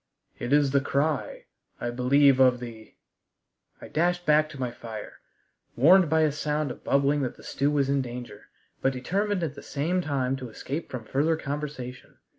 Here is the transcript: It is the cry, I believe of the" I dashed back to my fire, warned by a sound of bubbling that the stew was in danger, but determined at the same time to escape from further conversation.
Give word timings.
It 0.39 0.51
is 0.51 0.71
the 0.71 0.81
cry, 0.81 1.45
I 1.79 1.91
believe 1.91 2.39
of 2.39 2.59
the" 2.59 2.95
I 3.83 3.87
dashed 3.87 4.25
back 4.25 4.49
to 4.49 4.59
my 4.59 4.71
fire, 4.71 5.19
warned 5.75 6.09
by 6.09 6.21
a 6.21 6.31
sound 6.31 6.71
of 6.71 6.83
bubbling 6.83 7.21
that 7.21 7.37
the 7.37 7.43
stew 7.43 7.69
was 7.69 7.87
in 7.87 8.01
danger, 8.01 8.45
but 8.81 8.93
determined 8.93 9.43
at 9.43 9.53
the 9.53 9.61
same 9.61 10.01
time 10.01 10.35
to 10.37 10.49
escape 10.49 10.89
from 10.89 11.05
further 11.05 11.35
conversation. 11.35 12.17